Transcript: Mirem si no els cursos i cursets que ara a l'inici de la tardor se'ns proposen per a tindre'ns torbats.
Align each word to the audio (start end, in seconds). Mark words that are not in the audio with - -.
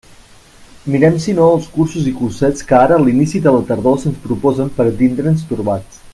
Mirem 0.93 1.19
si 1.25 1.33
no 1.39 1.49
els 1.57 1.67
cursos 1.75 2.07
i 2.11 2.13
cursets 2.21 2.65
que 2.71 2.77
ara 2.79 2.97
a 3.01 3.03
l'inici 3.05 3.43
de 3.45 3.55
la 3.57 3.61
tardor 3.69 4.01
se'ns 4.07 4.19
proposen 4.27 4.75
per 4.79 4.89
a 4.95 4.97
tindre'ns 5.03 5.47
torbats. 5.53 6.03